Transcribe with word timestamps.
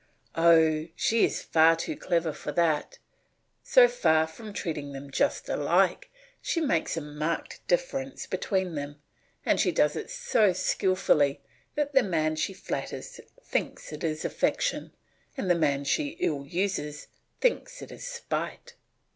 Oh, 0.35 0.87
she 0.95 1.23
is 1.25 1.43
far 1.43 1.75
too 1.75 1.95
clever 1.95 2.33
for 2.33 2.51
that; 2.53 2.97
so 3.61 3.87
far 3.87 4.25
from 4.25 4.51
treating 4.51 4.93
them 4.93 5.11
just 5.11 5.47
alike, 5.47 6.09
she 6.41 6.59
makes 6.59 6.97
a 6.97 7.01
marked 7.01 7.59
difference 7.67 8.25
between 8.25 8.73
them, 8.73 8.99
and 9.45 9.59
she 9.59 9.71
does 9.71 9.95
it 9.95 10.09
so 10.09 10.53
skilfully 10.53 11.39
that 11.75 11.93
the 11.93 12.01
man 12.01 12.35
she 12.35 12.51
flatters 12.51 13.19
thinks 13.43 13.93
it 13.93 14.03
is 14.03 14.25
affection, 14.25 14.91
and 15.37 15.51
the 15.51 15.53
man 15.53 15.83
she 15.83 16.17
ill 16.19 16.47
uses 16.47 17.05
think 17.39 17.69
it 17.79 17.91
is 17.91 18.07
spite. 18.07 18.73